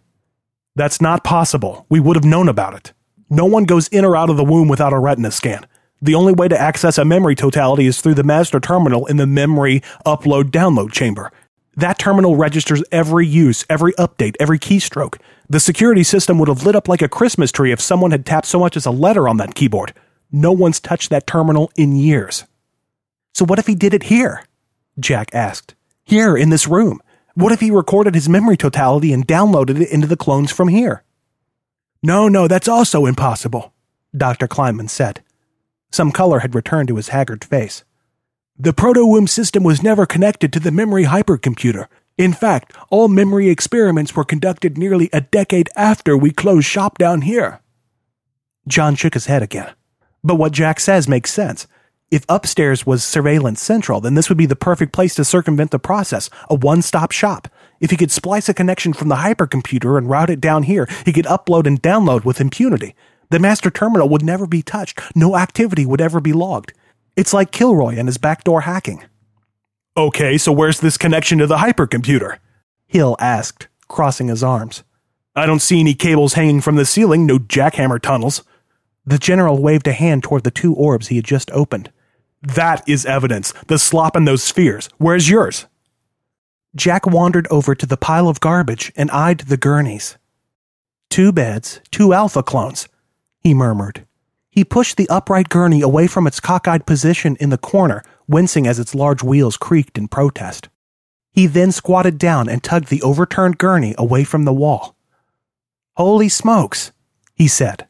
That's 0.77 1.01
not 1.01 1.25
possible. 1.25 1.87
We 1.89 1.99
would 1.99 2.17
have 2.17 2.25
known 2.25 2.49
about 2.49 2.75
it. 2.75 2.93
No 3.29 3.45
one 3.45 3.65
goes 3.65 3.89
in 3.89 4.05
or 4.05 4.17
out 4.17 4.31
of 4.31 4.37
the 4.37 4.45
womb 4.45 4.69
without 4.69 4.93
a 4.93 4.99
retina 4.99 5.33
scan. 5.33 5.67
The 6.01 6.15
only 6.15 6.33
way 6.33 6.47
to 6.47 6.61
access 6.61 6.99
a 6.99 7.05
memory 7.05 7.35
totality 7.35 7.87
is 7.87 8.01
through 8.01 8.15
the 8.15 8.23
master 8.23 8.61
terminal 8.61 9.07
in 9.07 9.17
the 9.17 9.27
memory 9.27 9.83
upload 10.05 10.51
download 10.51 10.93
chamber. 10.93 11.33
That 11.77 11.99
terminal 11.99 12.37
registers 12.37 12.83
every 12.91 13.27
use, 13.27 13.67
every 13.69 13.93
update, 13.95 14.37
every 14.41 14.59
keystroke. 14.59 15.21
The 15.49 15.61
security 15.61 16.03
system 16.03 16.39
would 16.39 16.49
have 16.49 16.65
lit 16.65 16.75
up 16.75 16.89
like 16.89 17.03
a 17.03 17.09
Christmas 17.09 17.53
tree 17.53 17.71
if 17.71 17.81
someone 17.81 18.13
had 18.13 18.25
tapped 18.25 18.47
so 18.47 18.59
much 18.59 18.77
as 18.77 18.87
a 18.87 18.91
letter 18.91 19.29
on 19.29 19.37
that 19.37 19.55
keyboard. 19.55 19.93
No 20.33 20.53
one's 20.53 20.81
touched 20.81 21.11
that 21.11 21.27
terminal 21.27 21.71
in 21.77 21.95
years. 21.95 22.45
So 23.35 23.45
what 23.45 23.59
if 23.59 23.67
he 23.67 23.75
did 23.75 23.93
it 23.93 24.05
here? 24.05 24.45
Jack 24.99 25.29
asked. 25.35 25.75
Here, 26.05 26.37
in 26.37 26.49
this 26.49 26.67
room. 26.67 27.01
What 27.35 27.53
if 27.53 27.61
he 27.61 27.71
recorded 27.71 28.15
his 28.15 28.29
memory 28.29 28.57
totality 28.57 29.13
and 29.13 29.29
downloaded 29.29 29.79
it 29.79 29.91
into 29.91 30.07
the 30.07 30.17
clones 30.17 30.51
from 30.51 30.69
here? 30.69 31.03
No, 32.03 32.29
no, 32.29 32.49
that's 32.49 32.69
also 32.69 33.05
impossible, 33.05 33.75
Dr. 34.17 34.49
Kleinman 34.49 34.89
said. 34.89 35.23
Some 35.93 36.13
color 36.13 36.39
had 36.39 36.55
returned 36.55 36.89
to 36.89 36.97
his 36.97 37.09
haggard 37.09 37.45
face. 37.45 37.85
The 38.59 38.73
proto-womb 38.73 39.27
system 39.27 39.65
was 39.65 39.83
never 39.83 40.07
connected 40.07 40.51
to 40.55 40.61
the 40.61 40.71
memory 40.71 41.05
hypercomputer. 41.05 41.89
In 42.17 42.33
fact, 42.33 42.75
all 42.89 43.07
memory 43.07 43.51
experiments 43.51 44.17
were 44.17 44.25
conducted 44.25 44.79
nearly 44.79 45.11
a 45.13 45.21
decade 45.21 45.69
after 45.77 46.17
we 46.17 46.31
closed 46.31 46.67
shop 46.67 46.97
down 46.97 47.21
here. 47.21 47.61
John 48.67 48.95
shook 48.95 49.13
his 49.13 49.27
head 49.27 49.43
again. 49.43 49.75
But 50.25 50.37
what 50.37 50.53
Jack 50.53 50.81
says 50.81 51.07
makes 51.07 51.31
sense. 51.31 51.67
If 52.11 52.25
upstairs 52.31 52.87
was 52.87 53.05
surveillance 53.05 53.61
central, 53.61 54.01
then 54.01 54.15
this 54.15 54.31
would 54.31 54.39
be 54.39 54.47
the 54.47 54.57
perfect 54.57 54.95
place 54.95 55.15
to 55.17 55.25
circumvent 55.25 55.71
the 55.71 55.79
process, 55.79 56.31
a 56.49 56.55
one 56.55 56.81
stop 56.81 57.13
shop. 57.13 57.49
If 57.79 57.91
he 57.91 57.97
could 57.99 58.11
splice 58.11 58.49
a 58.49 58.55
connection 58.55 58.95
from 58.95 59.09
the 59.09 59.17
hypercomputer 59.17 59.99
and 59.99 60.09
route 60.09 60.31
it 60.31 60.41
down 60.41 60.63
here, 60.63 60.89
he 61.05 61.13
could 61.13 61.27
upload 61.27 61.67
and 61.67 61.83
download 61.83 62.25
with 62.25 62.41
impunity. 62.41 62.95
The 63.29 63.39
master 63.39 63.71
terminal 63.71 64.09
would 64.09 64.25
never 64.25 64.47
be 64.47 64.63
touched, 64.63 64.99
no 65.15 65.37
activity 65.37 65.85
would 65.85 66.01
ever 66.01 66.21
be 66.23 66.33
logged. 66.33 66.73
It's 67.17 67.33
like 67.33 67.51
Kilroy 67.51 67.97
and 67.97 68.09
his 68.09 68.19
backdoor 68.19 68.63
hacking. 68.63 69.03
Okay, 69.97 70.37
so 70.37 70.53
where's 70.53 70.81
this 70.81 70.99
connection 70.99 71.39
to 71.39 71.47
the 71.47 71.57
hypercomputer? 71.57 72.39
Hill 72.87 73.17
asked, 73.19 73.69
crossing 73.89 74.29
his 74.29 74.43
arms. 74.43 74.85
I 75.35 75.47
don't 75.47 75.61
see 75.61 75.81
any 75.81 75.95
cables 75.95 76.35
hanging 76.35 76.61
from 76.61 76.77
the 76.77 76.85
ceiling, 76.85 77.27
no 77.27 77.39
jackhammer 77.39 78.01
tunnels. 78.01 78.43
The 79.07 79.19
general 79.19 79.63
waved 79.63 79.89
a 79.89 79.93
hand 79.93 80.23
toward 80.23 80.45
the 80.45 80.51
two 80.51 80.75
orbs 80.75 81.09
he 81.09 81.17
had 81.17 81.25
just 81.25 81.51
opened. 81.53 81.91
That 82.43 82.87
is 82.89 83.07
evidence. 83.07 83.53
The 83.67 83.79
slop 83.79 84.17
in 84.17 84.25
those 84.25 84.43
spheres. 84.43 84.89
Where's 84.99 85.29
yours? 85.31 85.67
Jack 86.75 87.07
wandered 87.07 87.47
over 87.51 87.75
to 87.75 87.87
the 87.87 87.97
pile 87.97 88.29
of 88.29 88.41
garbage 88.41 88.93
and 88.97 89.11
eyed 89.11 89.41
the 89.41 89.57
gurneys. 89.57 90.19
Two 91.09 91.33
beds, 91.33 91.81
two 91.91 92.13
alpha 92.13 92.43
clones, 92.43 92.89
he 93.41 93.55
murmured. 93.55 94.07
He 94.57 94.65
pushed 94.65 94.97
the 94.97 95.09
upright 95.11 95.51
gurney 95.51 95.83
away 95.83 96.07
from 96.07 96.27
its 96.27 96.41
cockeyed 96.41 96.87
position 96.87 97.37
in 97.39 97.51
the 97.51 97.59
corner, 97.59 98.03
wincing 98.27 98.67
as 98.67 98.79
its 98.79 98.95
large 98.95 99.23
wheels 99.23 99.59
creaked 99.59 99.99
in 99.99 100.09
protest. 100.09 100.71
He 101.31 101.47
then 101.47 101.73
squatted 101.73 102.17
down 102.17 102.49
and 102.49 102.65
tugged 102.65 102.89
the 102.89 103.03
overturned 103.03 103.59
gurney 103.59 103.95
away 103.99 104.25
from 104.25 104.47
the 104.47 104.55
wall. 104.55 104.97
Holy 105.99 106.31
smokes, 106.31 106.91
he 107.35 107.47
said. 107.47 107.87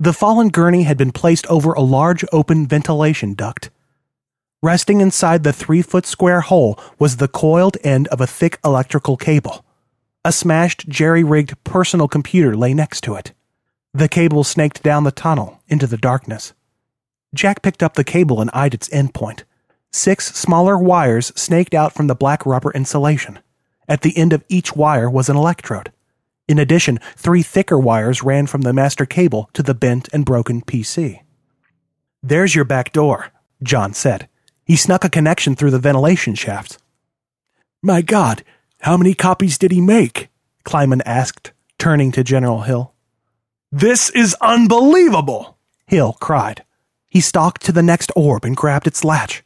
The 0.00 0.14
fallen 0.14 0.48
gurney 0.48 0.84
had 0.84 0.96
been 0.96 1.12
placed 1.12 1.46
over 1.48 1.74
a 1.74 1.82
large 1.82 2.24
open 2.32 2.66
ventilation 2.66 3.34
duct. 3.34 3.68
Resting 4.62 5.02
inside 5.02 5.44
the 5.44 5.52
three 5.52 5.82
foot 5.82 6.06
square 6.06 6.40
hole 6.40 6.80
was 6.98 7.18
the 7.18 7.28
coiled 7.28 7.76
end 7.84 8.08
of 8.08 8.22
a 8.22 8.26
thick 8.26 8.58
electrical 8.64 9.18
cable. 9.18 9.62
A 10.24 10.32
smashed, 10.32 10.88
jerry 10.88 11.22
rigged 11.22 11.62
personal 11.64 12.08
computer 12.08 12.56
lay 12.56 12.72
next 12.72 13.02
to 13.02 13.14
it. 13.14 13.34
The 13.96 14.08
cable 14.08 14.44
snaked 14.44 14.82
down 14.82 15.04
the 15.04 15.10
tunnel 15.10 15.62
into 15.68 15.86
the 15.86 15.96
darkness. 15.96 16.52
Jack 17.34 17.62
picked 17.62 17.82
up 17.82 17.94
the 17.94 18.04
cable 18.04 18.42
and 18.42 18.50
eyed 18.52 18.74
its 18.74 18.90
endpoint. 18.90 19.44
Six 19.90 20.34
smaller 20.34 20.76
wires 20.76 21.32
snaked 21.34 21.72
out 21.72 21.94
from 21.94 22.06
the 22.06 22.14
black 22.14 22.44
rubber 22.44 22.70
insulation. 22.72 23.38
At 23.88 24.02
the 24.02 24.14
end 24.18 24.34
of 24.34 24.44
each 24.50 24.76
wire 24.76 25.08
was 25.08 25.30
an 25.30 25.36
electrode. 25.38 25.92
In 26.46 26.58
addition, 26.58 26.98
three 27.16 27.42
thicker 27.42 27.78
wires 27.78 28.22
ran 28.22 28.46
from 28.46 28.60
the 28.60 28.74
master 28.74 29.06
cable 29.06 29.48
to 29.54 29.62
the 29.62 29.72
bent 29.72 30.10
and 30.12 30.26
broken 30.26 30.60
PC. 30.60 31.22
There's 32.22 32.54
your 32.54 32.66
back 32.66 32.92
door, 32.92 33.32
John 33.62 33.94
said. 33.94 34.28
He 34.62 34.76
snuck 34.76 35.06
a 35.06 35.08
connection 35.08 35.56
through 35.56 35.70
the 35.70 35.78
ventilation 35.78 36.34
shafts. 36.34 36.76
My 37.82 38.02
God, 38.02 38.44
how 38.80 38.98
many 38.98 39.14
copies 39.14 39.56
did 39.56 39.72
he 39.72 39.80
make? 39.80 40.28
Kleinman 40.66 41.00
asked, 41.06 41.52
turning 41.78 42.12
to 42.12 42.22
General 42.22 42.60
Hill. 42.60 42.92
This 43.78 44.08
is 44.08 44.34
unbelievable! 44.40 45.58
Hill 45.86 46.16
cried. 46.18 46.64
He 47.10 47.20
stalked 47.20 47.60
to 47.66 47.72
the 47.72 47.82
next 47.82 48.10
orb 48.16 48.46
and 48.46 48.56
grabbed 48.56 48.86
its 48.86 49.04
latch. 49.04 49.44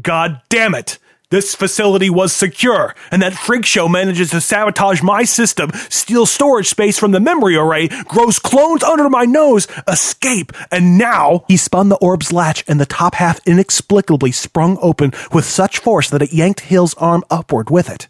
God 0.00 0.40
damn 0.48 0.74
it! 0.74 0.98
This 1.28 1.54
facility 1.54 2.08
was 2.08 2.32
secure, 2.32 2.94
and 3.10 3.20
that 3.20 3.34
freak 3.34 3.66
show 3.66 3.86
manages 3.86 4.30
to 4.30 4.40
sabotage 4.40 5.02
my 5.02 5.24
system, 5.24 5.72
steal 5.90 6.24
storage 6.24 6.68
space 6.68 6.98
from 6.98 7.10
the 7.10 7.20
memory 7.20 7.54
array, 7.54 7.88
grows 8.04 8.38
clones 8.38 8.82
under 8.82 9.10
my 9.10 9.26
nose, 9.26 9.68
escape, 9.86 10.52
and 10.72 10.96
now 10.96 11.44
he 11.46 11.58
spun 11.58 11.90
the 11.90 11.96
orb's 11.96 12.32
latch 12.32 12.64
and 12.66 12.80
the 12.80 12.86
top 12.86 13.16
half 13.16 13.46
inexplicably 13.46 14.32
sprung 14.32 14.78
open 14.80 15.12
with 15.34 15.44
such 15.44 15.80
force 15.80 16.08
that 16.08 16.22
it 16.22 16.32
yanked 16.32 16.60
Hill's 16.60 16.94
arm 16.94 17.24
upward 17.28 17.68
with 17.68 17.90
it. 17.90 18.08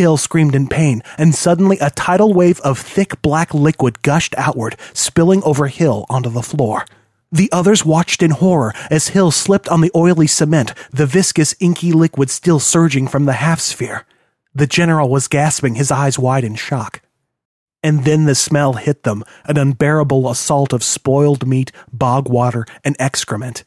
Hill 0.00 0.16
screamed 0.16 0.54
in 0.54 0.66
pain, 0.66 1.02
and 1.18 1.34
suddenly 1.34 1.78
a 1.78 1.90
tidal 1.90 2.32
wave 2.32 2.58
of 2.60 2.78
thick 2.78 3.20
black 3.20 3.52
liquid 3.52 4.00
gushed 4.00 4.34
outward, 4.38 4.76
spilling 4.94 5.42
over 5.44 5.66
Hill 5.66 6.06
onto 6.08 6.30
the 6.30 6.42
floor. 6.42 6.86
The 7.30 7.52
others 7.52 7.84
watched 7.84 8.22
in 8.22 8.30
horror 8.32 8.72
as 8.90 9.08
Hill 9.08 9.30
slipped 9.30 9.68
on 9.68 9.82
the 9.82 9.92
oily 9.94 10.26
cement, 10.26 10.74
the 10.90 11.06
viscous, 11.06 11.54
inky 11.60 11.92
liquid 11.92 12.30
still 12.30 12.58
surging 12.58 13.06
from 13.06 13.26
the 13.26 13.34
half 13.34 13.60
sphere. 13.60 14.06
The 14.54 14.66
general 14.66 15.08
was 15.10 15.28
gasping, 15.28 15.74
his 15.76 15.90
eyes 15.90 16.18
wide 16.18 16.44
in 16.44 16.56
shock. 16.56 17.02
And 17.82 18.04
then 18.04 18.24
the 18.24 18.34
smell 18.34 18.72
hit 18.74 19.04
them, 19.04 19.22
an 19.44 19.58
unbearable 19.58 20.30
assault 20.30 20.72
of 20.72 20.82
spoiled 20.82 21.46
meat, 21.46 21.72
bog 21.92 22.28
water, 22.28 22.66
and 22.84 22.96
excrement. 22.98 23.64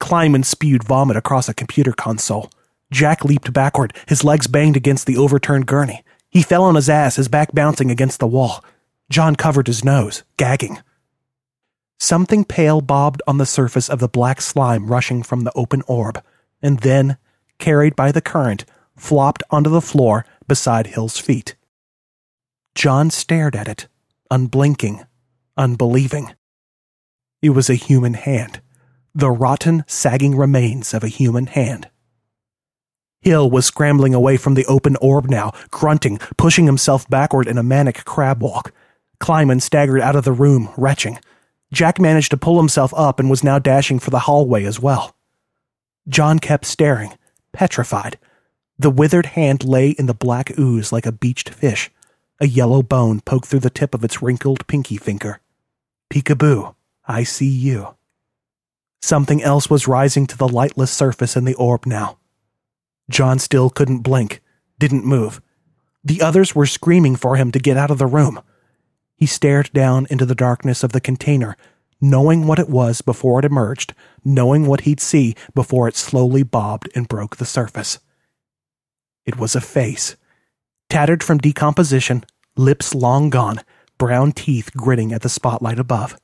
Kleinman 0.00 0.44
spewed 0.44 0.82
vomit 0.82 1.16
across 1.16 1.48
a 1.48 1.54
computer 1.54 1.92
console. 1.92 2.50
Jack 2.94 3.24
leaped 3.24 3.52
backward, 3.52 3.92
his 4.06 4.22
legs 4.22 4.46
banged 4.46 4.76
against 4.76 5.06
the 5.06 5.16
overturned 5.16 5.66
gurney. 5.66 6.04
He 6.30 6.42
fell 6.42 6.62
on 6.62 6.76
his 6.76 6.88
ass, 6.88 7.16
his 7.16 7.26
back 7.26 7.52
bouncing 7.52 7.90
against 7.90 8.20
the 8.20 8.26
wall. 8.26 8.64
John 9.10 9.34
covered 9.34 9.66
his 9.66 9.84
nose, 9.84 10.22
gagging. 10.36 10.78
Something 11.98 12.44
pale 12.44 12.80
bobbed 12.80 13.20
on 13.26 13.38
the 13.38 13.46
surface 13.46 13.90
of 13.90 13.98
the 13.98 14.08
black 14.08 14.40
slime 14.40 14.86
rushing 14.86 15.24
from 15.24 15.40
the 15.40 15.52
open 15.56 15.82
orb, 15.88 16.22
and 16.62 16.78
then, 16.80 17.18
carried 17.58 17.96
by 17.96 18.12
the 18.12 18.20
current, 18.20 18.64
flopped 18.96 19.42
onto 19.50 19.70
the 19.70 19.80
floor 19.80 20.24
beside 20.46 20.86
Hill's 20.86 21.18
feet. 21.18 21.56
John 22.76 23.10
stared 23.10 23.56
at 23.56 23.68
it, 23.68 23.88
unblinking, 24.30 25.04
unbelieving. 25.56 26.32
It 27.42 27.50
was 27.50 27.68
a 27.68 27.74
human 27.74 28.14
hand, 28.14 28.60
the 29.14 29.32
rotten, 29.32 29.82
sagging 29.88 30.36
remains 30.36 30.94
of 30.94 31.02
a 31.02 31.08
human 31.08 31.46
hand. 31.46 31.88
Hill 33.24 33.50
was 33.50 33.64
scrambling 33.64 34.14
away 34.14 34.36
from 34.36 34.54
the 34.54 34.66
open 34.66 34.96
orb 34.96 35.30
now, 35.30 35.52
grunting, 35.70 36.18
pushing 36.36 36.66
himself 36.66 37.08
backward 37.08 37.46
in 37.46 37.56
a 37.56 37.62
manic 37.62 38.04
crab 38.04 38.42
walk. 38.42 38.72
Kleinman 39.18 39.62
staggered 39.62 40.02
out 40.02 40.14
of 40.14 40.24
the 40.24 40.32
room, 40.32 40.68
retching. 40.76 41.18
Jack 41.72 41.98
managed 41.98 42.30
to 42.30 42.36
pull 42.36 42.58
himself 42.58 42.92
up 42.94 43.18
and 43.18 43.30
was 43.30 43.42
now 43.42 43.58
dashing 43.58 43.98
for 43.98 44.10
the 44.10 44.20
hallway 44.20 44.64
as 44.64 44.78
well. 44.78 45.16
John 46.06 46.38
kept 46.38 46.66
staring, 46.66 47.14
petrified. 47.52 48.18
The 48.78 48.90
withered 48.90 49.26
hand 49.26 49.64
lay 49.64 49.90
in 49.90 50.06
the 50.06 50.14
black 50.14 50.58
ooze 50.58 50.92
like 50.92 51.06
a 51.06 51.12
beached 51.12 51.48
fish. 51.48 51.90
A 52.40 52.46
yellow 52.46 52.82
bone 52.82 53.20
poked 53.20 53.46
through 53.46 53.60
the 53.60 53.70
tip 53.70 53.94
of 53.94 54.04
its 54.04 54.20
wrinkled 54.20 54.66
pinky 54.66 54.98
finger. 54.98 55.40
Peekaboo, 56.10 56.74
I 57.06 57.22
see 57.22 57.48
you. 57.48 57.94
Something 59.00 59.42
else 59.42 59.70
was 59.70 59.88
rising 59.88 60.26
to 60.26 60.36
the 60.36 60.48
lightless 60.48 60.90
surface 60.90 61.36
in 61.36 61.44
the 61.44 61.54
orb 61.54 61.86
now. 61.86 62.18
John 63.10 63.38
still 63.38 63.70
couldn't 63.70 64.00
blink, 64.00 64.40
didn't 64.78 65.04
move. 65.04 65.40
The 66.02 66.22
others 66.22 66.54
were 66.54 66.66
screaming 66.66 67.16
for 67.16 67.36
him 67.36 67.50
to 67.52 67.58
get 67.58 67.76
out 67.76 67.90
of 67.90 67.98
the 67.98 68.06
room. 68.06 68.40
He 69.16 69.26
stared 69.26 69.70
down 69.72 70.06
into 70.10 70.26
the 70.26 70.34
darkness 70.34 70.82
of 70.82 70.92
the 70.92 71.00
container, 71.00 71.56
knowing 72.00 72.46
what 72.46 72.58
it 72.58 72.68
was 72.68 73.00
before 73.00 73.38
it 73.38 73.44
emerged, 73.44 73.94
knowing 74.24 74.66
what 74.66 74.82
he'd 74.82 75.00
see 75.00 75.34
before 75.54 75.88
it 75.88 75.96
slowly 75.96 76.42
bobbed 76.42 76.88
and 76.94 77.08
broke 77.08 77.36
the 77.36 77.46
surface. 77.46 77.98
It 79.24 79.38
was 79.38 79.54
a 79.54 79.60
face, 79.60 80.16
tattered 80.90 81.22
from 81.22 81.38
decomposition, 81.38 82.24
lips 82.56 82.94
long 82.94 83.30
gone, 83.30 83.60
brown 83.96 84.32
teeth 84.32 84.70
gritting 84.76 85.12
at 85.12 85.22
the 85.22 85.28
spotlight 85.28 85.78
above. 85.78 86.18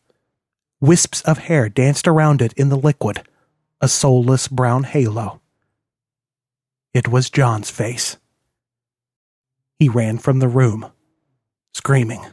Wisps 0.80 1.22
of 1.22 1.38
hair 1.38 1.68
danced 1.68 2.06
around 2.06 2.42
it 2.42 2.52
in 2.54 2.68
the 2.68 2.76
liquid, 2.76 3.22
a 3.80 3.88
soulless 3.88 4.48
brown 4.48 4.84
halo. 4.84 5.40
It 6.92 7.06
was 7.06 7.30
John's 7.30 7.70
face. 7.70 8.16
He 9.78 9.88
ran 9.88 10.18
from 10.18 10.40
the 10.40 10.48
room, 10.48 10.90
screaming. 11.72 12.26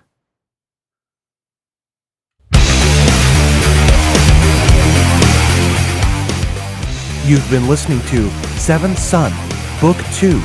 You've 7.23 7.47
been 7.51 7.67
listening 7.67 8.01
to 8.07 8.29
Seventh 8.57 8.97
Son, 8.97 9.31
Book 9.79 9.97
2 10.13 10.39